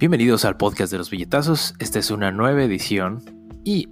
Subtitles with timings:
[0.00, 1.74] Bienvenidos al podcast de los billetazos.
[1.78, 3.22] Esta es una nueva edición
[3.66, 3.90] y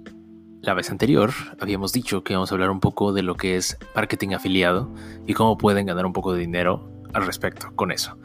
[0.59, 1.29] la vez anterior
[1.59, 4.91] habíamos dicho que vamos a hablar un poco de lo que es marketing afiliado
[5.27, 8.17] y cómo pueden ganar un poco de dinero al respecto con eso.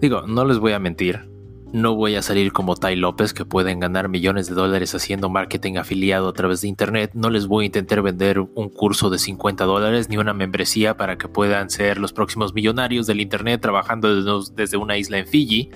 [0.00, 1.30] Digo, no les voy a mentir,
[1.72, 5.76] no voy a salir como Tai López que pueden ganar millones de dólares haciendo marketing
[5.76, 7.12] afiliado a través de internet.
[7.14, 11.18] No les voy a intentar vender un curso de 50 dólares ni una membresía para
[11.18, 15.70] que puedan ser los próximos millonarios del internet trabajando desde una isla en Fiji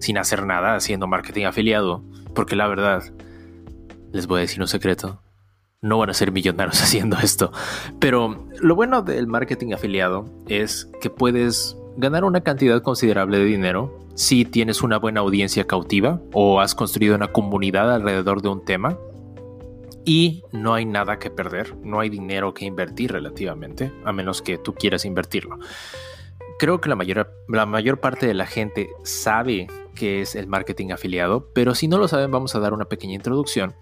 [0.00, 2.02] sin hacer nada haciendo marketing afiliado.
[2.34, 3.04] Porque la verdad,
[4.12, 5.22] les voy a decir un secreto.
[5.82, 7.52] No van a ser millonarios haciendo esto.
[7.98, 13.98] Pero lo bueno del marketing afiliado es que puedes ganar una cantidad considerable de dinero
[14.14, 18.98] si tienes una buena audiencia cautiva o has construido una comunidad alrededor de un tema
[20.04, 24.58] y no hay nada que perder, no hay dinero que invertir relativamente, a menos que
[24.58, 25.58] tú quieras invertirlo.
[26.58, 30.90] Creo que la mayor, la mayor parte de la gente sabe qué es el marketing
[30.90, 33.74] afiliado, pero si no lo saben vamos a dar una pequeña introducción.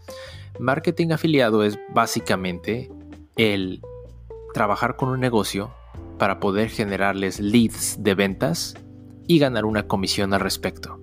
[0.59, 2.91] Marketing afiliado es básicamente
[3.37, 3.81] el
[4.55, 5.70] trabajar con un negocio
[6.19, 8.75] para poder generarles leads de ventas
[9.27, 10.98] y ganar una comisión al respecto.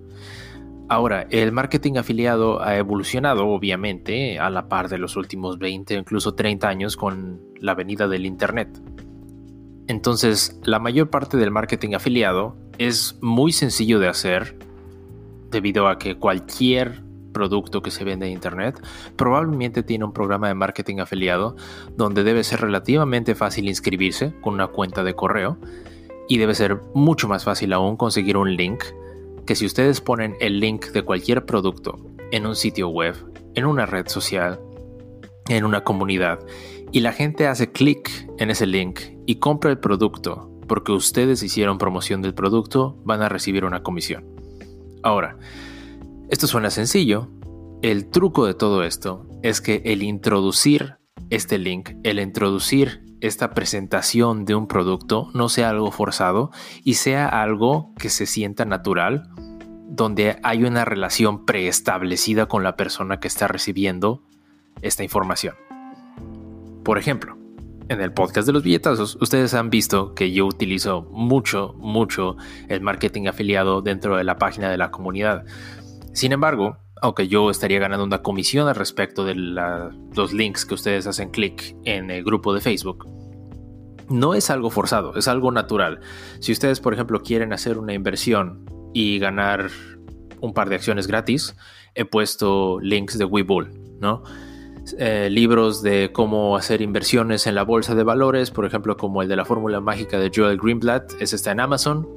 [0.88, 5.98] Ahora, el marketing afiliado ha evolucionado obviamente a la par de los últimos 20 o
[5.98, 8.80] incluso 30 años con la venida del Internet.
[9.88, 14.56] Entonces, la mayor parte del marketing afiliado es muy sencillo de hacer
[15.56, 18.78] debido a que cualquier producto que se vende en Internet
[19.16, 21.56] probablemente tiene un programa de marketing afiliado
[21.96, 25.58] donde debe ser relativamente fácil inscribirse con una cuenta de correo
[26.28, 28.84] y debe ser mucho más fácil aún conseguir un link
[29.46, 31.98] que si ustedes ponen el link de cualquier producto
[32.32, 33.14] en un sitio web,
[33.54, 34.60] en una red social,
[35.48, 36.40] en una comunidad
[36.92, 41.78] y la gente hace clic en ese link y compra el producto porque ustedes hicieron
[41.78, 44.35] promoción del producto, van a recibir una comisión.
[45.06, 45.36] Ahora,
[46.30, 47.28] esto suena sencillo.
[47.80, 50.96] El truco de todo esto es que el introducir
[51.30, 56.50] este link, el introducir esta presentación de un producto no sea algo forzado
[56.82, 59.30] y sea algo que se sienta natural,
[59.86, 64.24] donde hay una relación preestablecida con la persona que está recibiendo
[64.82, 65.54] esta información.
[66.82, 67.38] Por ejemplo,
[67.88, 72.36] en el podcast de los billetazos, ustedes han visto que yo utilizo mucho, mucho
[72.68, 75.44] el marketing afiliado dentro de la página de la comunidad.
[76.12, 81.06] Sin embargo, aunque yo estaría ganando una comisión al respecto de los links que ustedes
[81.06, 83.06] hacen clic en el grupo de Facebook,
[84.08, 86.00] no es algo forzado, es algo natural.
[86.40, 88.64] Si ustedes, por ejemplo, quieren hacer una inversión
[88.94, 89.70] y ganar
[90.40, 91.54] un par de acciones gratis,
[91.94, 93.70] he puesto links de Webull,
[94.00, 94.22] ¿no?
[94.98, 99.28] Eh, libros de cómo hacer inversiones en la bolsa de valores, por ejemplo, como el
[99.28, 102.08] de la fórmula mágica de Joel Greenblatt, ese está en Amazon.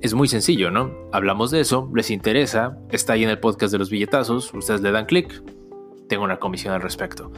[0.00, 0.92] Es muy sencillo, ¿no?
[1.12, 4.92] Hablamos de eso, les interesa, está ahí en el podcast de los billetazos, ustedes le
[4.92, 5.42] dan clic,
[6.08, 7.32] tengo una comisión al respecto.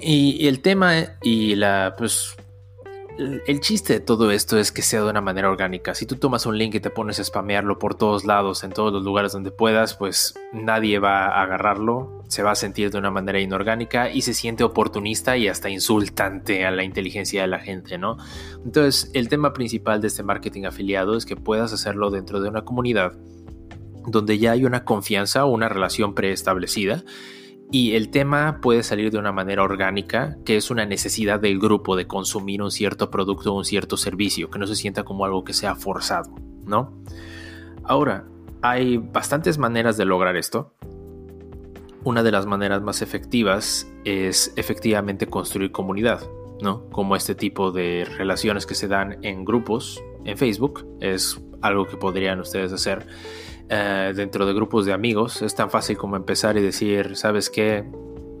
[0.00, 2.36] Y, el tema y la, pues,
[3.18, 5.94] el chiste de todo esto es que sea de una manera orgánica.
[5.94, 8.92] Si tú tomas un link y te pones a spamearlo por todos lados, en todos
[8.92, 13.10] los lugares donde puedas, pues nadie va a agarrarlo, se va a sentir de una
[13.10, 17.98] manera inorgánica y se siente oportunista y hasta insultante a la inteligencia de la gente,
[17.98, 18.18] ¿no?
[18.64, 22.64] Entonces, el tema principal de este marketing afiliado es que puedas hacerlo dentro de una
[22.64, 23.12] comunidad
[24.06, 27.02] donde ya hay una confianza o una relación preestablecida
[27.72, 31.96] y el tema puede salir de una manera orgánica, que es una necesidad del grupo
[31.96, 35.44] de consumir un cierto producto o un cierto servicio, que no se sienta como algo
[35.44, 36.34] que sea forzado,
[36.64, 36.92] ¿no?
[37.82, 38.26] Ahora,
[38.62, 40.74] hay bastantes maneras de lograr esto.
[42.04, 46.20] Una de las maneras más efectivas es efectivamente construir comunidad,
[46.62, 46.88] ¿no?
[46.90, 51.96] Como este tipo de relaciones que se dan en grupos en Facebook, es algo que
[51.96, 53.06] podrían ustedes hacer
[53.68, 55.42] eh, dentro de grupos de amigos.
[55.42, 57.84] Es tan fácil como empezar y decir, ¿sabes qué?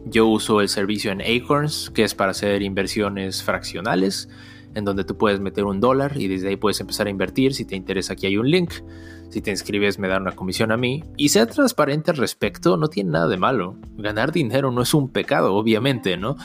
[0.04, 4.28] Yo uso el servicio en Acorns, que es para hacer inversiones fraccionales,
[4.74, 7.54] en donde tú puedes meter un dólar y desde ahí puedes empezar a invertir.
[7.54, 8.72] Si te interesa, aquí hay un link.
[9.30, 11.02] Si te inscribes, me dan una comisión a mí.
[11.16, 13.76] Y sea transparente al respecto, no tiene nada de malo.
[13.96, 16.36] Ganar dinero no es un pecado, obviamente, ¿no?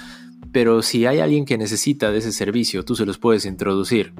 [0.52, 4.14] Pero si hay alguien que necesita de ese servicio, tú se los puedes introducir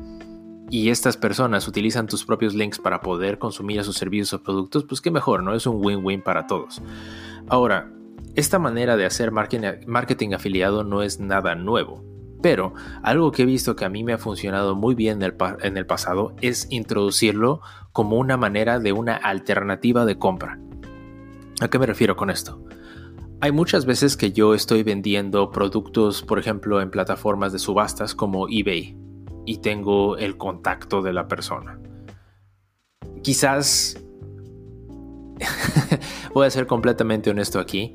[0.72, 5.02] y estas personas utilizan tus propios links para poder consumir esos servicios o productos, pues
[5.02, 5.54] qué mejor, ¿no?
[5.54, 6.82] Es un win-win para todos.
[7.50, 7.92] Ahora,
[8.36, 12.06] esta manera de hacer marketing afiliado no es nada nuevo.
[12.42, 12.74] Pero
[13.04, 16.34] algo que he visto que a mí me ha funcionado muy bien en el, pasado
[16.42, 17.60] es introducirlo
[17.92, 20.58] como una manera de una alternativa de compra.
[21.60, 22.64] ¿A qué me refiero con esto?
[23.42, 28.48] Hay muchas veces que yo estoy vendiendo productos, por ejemplo, en plataformas de subastas como
[28.50, 29.11] eBay
[29.46, 31.80] y tengo el contacto de la persona.
[33.24, 34.02] Quizás
[36.34, 37.94] voy a ser completamente honesto aquí.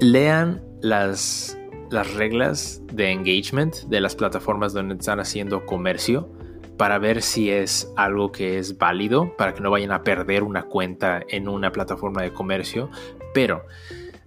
[0.00, 1.58] Lean las,
[1.90, 6.30] las reglas de engagement de las plataformas donde están haciendo comercio
[6.76, 10.64] para ver si es algo que es válido, para que no vayan a perder una
[10.64, 12.90] cuenta en una plataforma de comercio.
[13.32, 13.64] Pero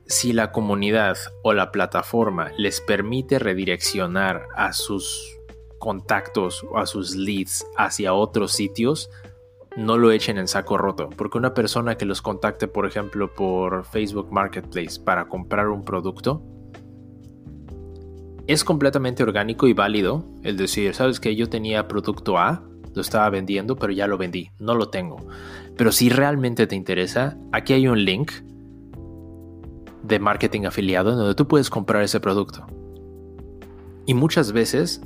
[0.05, 5.36] si la comunidad o la plataforma les permite redireccionar a sus
[5.79, 9.09] contactos o a sus leads hacia otros sitios,
[9.75, 13.85] no lo echen en saco roto, porque una persona que los contacte, por ejemplo, por
[13.85, 16.41] Facebook Marketplace para comprar un producto,
[18.47, 22.63] es completamente orgánico y válido el decir, sabes que yo tenía producto A,
[22.95, 25.17] lo estaba vendiendo, pero ya lo vendí, no lo tengo.
[25.75, 28.31] Pero si realmente te interesa, aquí hay un link
[30.01, 32.65] de marketing afiliado en donde tú puedes comprar ese producto.
[34.07, 35.01] Y muchas veces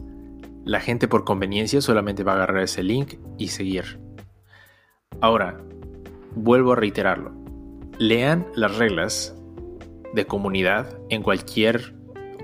[0.65, 3.99] la gente por conveniencia solamente va a agarrar ese link y seguir.
[5.19, 5.61] Ahora,
[6.35, 7.31] vuelvo a reiterarlo.
[7.97, 9.35] Lean las reglas
[10.13, 11.95] de comunidad en cualquier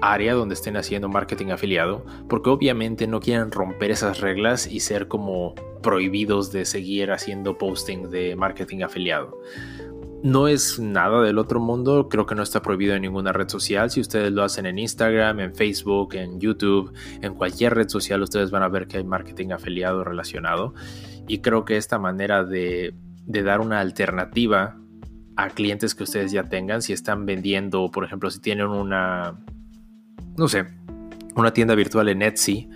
[0.02, 5.08] área donde estén haciendo marketing afiliado, porque obviamente no quieren romper esas reglas y ser
[5.08, 9.40] como prohibidos de seguir haciendo posting de marketing afiliado.
[10.24, 13.92] No es nada del otro mundo, creo que no está prohibido en ninguna red social.
[13.92, 16.92] Si ustedes lo hacen en Instagram, en Facebook, en YouTube,
[17.22, 20.74] en cualquier red social, ustedes van a ver que hay marketing afiliado relacionado.
[21.28, 22.96] Y creo que esta manera de,
[23.28, 24.78] dar una alternativa
[25.36, 29.38] a clientes que ustedes ya tengan, si están vendiendo, por ejemplo, si tienen una,
[30.36, 30.66] no sé,
[31.36, 32.70] una tienda virtual en Etsy,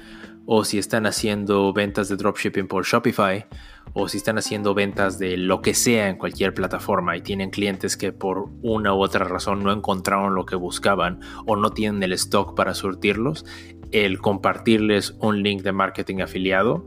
[0.54, 3.46] o si están haciendo ventas de dropshipping por Shopify,
[3.94, 7.96] o si están haciendo ventas de lo que sea en cualquier plataforma y tienen clientes
[7.96, 12.12] que por una u otra razón no encontraron lo que buscaban o no tienen el
[12.12, 13.46] stock para surtirlos,
[13.94, 16.86] el compartirles un link de marketing afiliado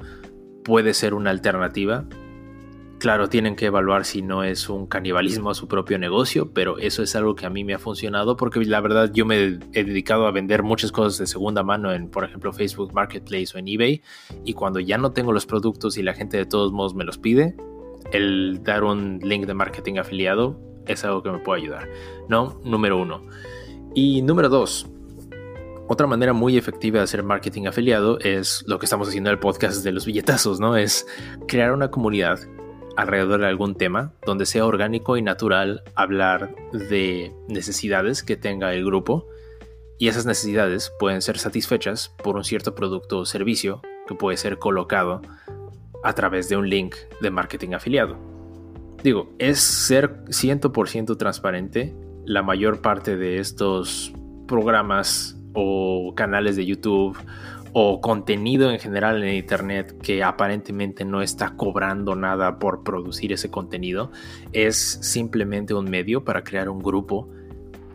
[0.63, 2.05] puede ser una alternativa
[3.05, 7.03] Claro, tienen que evaluar si no es un canibalismo a su propio negocio, pero eso
[7.03, 10.27] es algo que a mí me ha funcionado porque la verdad yo me he dedicado
[10.27, 14.03] a vender muchas cosas de segunda mano en, por ejemplo, Facebook Marketplace o en eBay
[14.47, 17.19] y cuando ya no tengo los productos y la gente de todos modos me los
[17.19, 17.55] pide,
[18.11, 21.91] el dar un link de marketing afiliado es algo que me puede ayudar.
[22.31, 23.21] No, número uno.
[23.95, 24.89] Y número dos,
[25.89, 29.41] otra manera muy efectiva de hacer marketing afiliado es lo que estamos haciendo en el
[29.41, 30.79] podcast de los billetazos, ¿no?
[30.79, 31.07] Es
[31.47, 32.39] crear una comunidad
[32.97, 38.85] alrededor de algún tema donde sea orgánico y natural hablar de necesidades que tenga el
[38.85, 39.27] grupo
[39.99, 44.59] y esas necesidades pueden ser satisfechas por un cierto producto o servicio que puede ser
[44.59, 45.23] colocado
[46.03, 48.17] a través de un link de marketing afiliado.
[49.03, 51.95] Digo, es ser 100% transparente.
[52.25, 54.13] La mayor parte de estos
[54.47, 57.17] programas o canales de YouTube
[57.77, 63.51] o contenido en general en Internet que aparentemente no está cobrando nada por producir ese
[63.51, 64.13] contenido,
[64.53, 67.29] es simplemente un medio para crear un grupo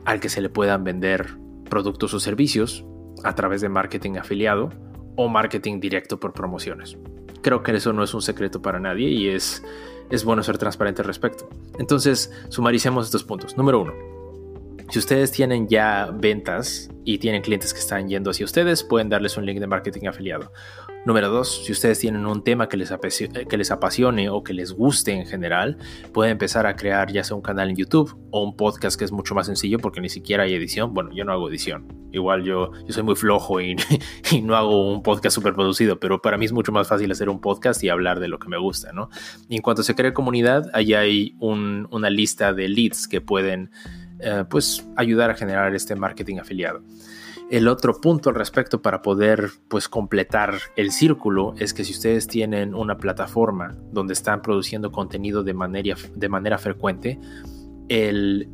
[0.03, 1.37] al que se le puedan vender
[1.69, 2.85] productos o servicios
[3.23, 4.69] a través de marketing afiliado
[5.15, 6.97] o marketing directo por promociones.
[7.41, 9.63] Creo que eso no es un secreto para nadie y es,
[10.09, 11.47] es bueno ser transparente al respecto.
[11.77, 13.55] Entonces, sumaricemos estos puntos.
[13.55, 13.93] Número uno,
[14.89, 19.37] si ustedes tienen ya ventas y tienen clientes que están yendo hacia ustedes, pueden darles
[19.37, 20.51] un link de marketing afiliado.
[21.05, 25.13] Número dos, si ustedes tienen un tema que les, que apasione o que les guste
[25.13, 25.77] en general,
[26.11, 29.11] pueden empezar a crear ya sea un canal en YouTube o un podcast que es
[29.11, 30.93] mucho más sencillo porque ni siquiera hay edición.
[30.93, 31.87] Bueno, yo no hago edición.
[32.11, 33.75] Igual yo, yo soy muy flojo y,
[34.43, 37.39] no hago un podcast súper producido, pero para mí es mucho más fácil hacer un
[37.39, 39.09] podcast y hablar de lo que me gusta, ¿no?
[39.47, 43.71] Y en cuanto se cree comunidad, ahí hay una lista de leads que pueden
[44.19, 46.81] eh, pues ayudar a generar este marketing afiliado.
[47.49, 52.27] El otro punto al respecto para poder pues completar el círculo es que si ustedes
[52.27, 57.19] tienen una plataforma donde están produciendo contenido de manera, de manera frecuente,
[57.87, 58.47] el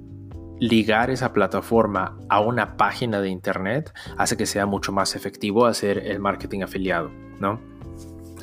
[0.60, 5.98] ligar esa plataforma a una página de internet hace que sea mucho más efectivo hacer
[5.98, 7.60] el marketing afiliado, ¿no?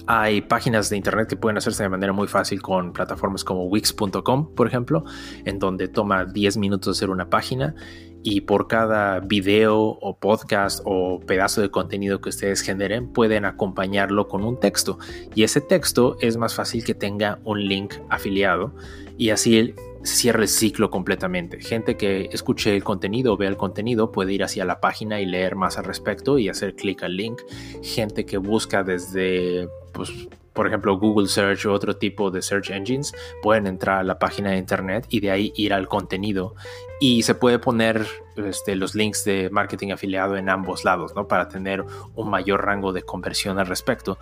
[0.06, 4.54] Hay páginas de internet que pueden hacerse de manera muy fácil con plataformas como Wix.com,
[4.54, 5.04] por ejemplo,
[5.44, 7.74] en donde toma 10 minutos hacer una página
[8.22, 14.28] y por cada video o podcast o pedazo de contenido que ustedes generen pueden acompañarlo
[14.28, 14.98] con un texto.
[15.34, 18.74] Y ese texto es más fácil que tenga un link afiliado
[19.18, 21.60] y así cierra el ciclo completamente.
[21.60, 25.56] Gente que escuche el contenido vea el contenido puede ir hacia la página y leer
[25.56, 27.40] más al respecto y hacer clic al link.
[27.82, 30.10] Gente que busca desde pues,
[30.52, 34.50] por ejemplo, Google Search o otro tipo de search engines, pueden entrar a la página
[34.50, 36.54] de internet y de ahí ir al contenido.
[37.00, 38.06] Y se puede poner
[38.36, 41.26] este, los links de marketing afiliado en ambos lados, ¿no?
[41.26, 44.18] Para tener un mayor rango de conversión al respecto.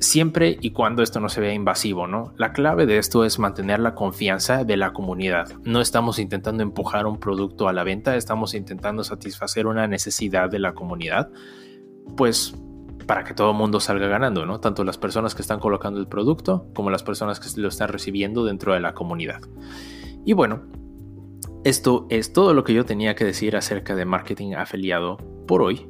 [0.00, 2.32] Siempre y cuando esto no se vea invasivo, ¿no?
[2.36, 5.52] La clave de esto es mantener la confianza de la comunidad.
[5.64, 10.58] No estamos intentando empujar un producto a la venta, estamos intentando satisfacer una necesidad de
[10.58, 11.30] la comunidad,
[12.16, 12.54] pues
[13.06, 14.60] para que todo el mundo salga ganando, ¿no?
[14.60, 18.44] Tanto las personas que están colocando el producto como las personas que lo están recibiendo
[18.44, 19.40] dentro de la comunidad.
[20.24, 20.62] Y bueno,
[21.64, 25.86] esto es todo lo que yo tenía que decir acerca de marketing afiliado por hoy.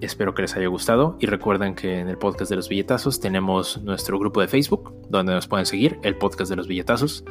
[0.00, 3.82] Espero que les haya gustado y recuerden que en el podcast de los billetazos tenemos
[3.82, 7.24] nuestro grupo de Facebook donde nos pueden seguir, el podcast de los billetazos.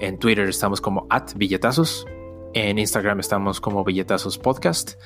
[0.00, 2.06] En Twitter estamos como at billetazos.
[2.52, 5.00] En Instagram estamos como billetazos podcast.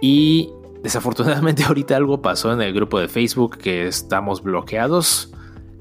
[0.00, 0.50] Y
[0.82, 5.30] desafortunadamente ahorita algo pasó en el grupo de Facebook que estamos bloqueados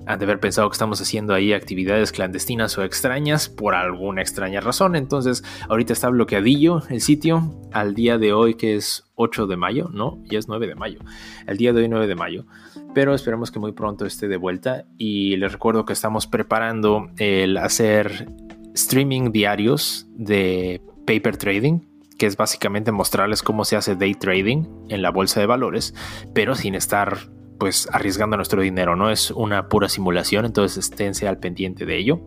[0.05, 4.95] de haber pensado que estamos haciendo ahí actividades clandestinas o extrañas por alguna extraña razón.
[4.95, 9.89] Entonces, ahorita está bloqueadillo el sitio al día de hoy, que es 8 de mayo,
[9.91, 10.21] ¿no?
[10.25, 10.99] Ya es 9 de mayo.
[11.47, 12.45] El día de hoy, 9 de mayo.
[12.93, 14.85] Pero esperemos que muy pronto esté de vuelta.
[14.97, 18.27] Y les recuerdo que estamos preparando el hacer
[18.73, 21.79] streaming diarios de paper trading
[22.17, 25.93] que es básicamente mostrarles cómo se hace day trading en la bolsa de valores,
[26.33, 31.39] pero sin estar pues arriesgando nuestro dinero, no es una pura simulación, entonces esténse al
[31.39, 32.21] pendiente de ello.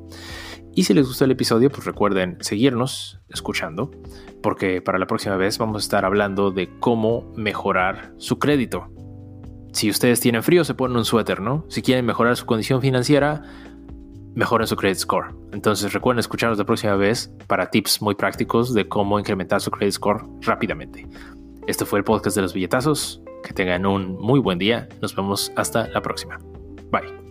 [0.75, 3.91] Y si les gustó el episodio, pues recuerden seguirnos escuchando,
[4.43, 8.89] porque para la próxima vez vamos a estar hablando de cómo mejorar su crédito.
[9.73, 11.65] Si ustedes tienen frío, se ponen un suéter, ¿no?
[11.69, 13.43] Si quieren mejorar su condición financiera,
[14.35, 15.35] mejoren su credit score.
[15.53, 19.95] Entonces recuerden escucharnos la próxima vez para tips muy prácticos de cómo incrementar su credit
[19.95, 21.07] score rápidamente.
[21.67, 23.21] Este fue el podcast de los billetazos.
[23.43, 24.89] Que tengan un muy buen día.
[25.01, 26.39] Nos vemos hasta la próxima.
[26.91, 27.28] Bye.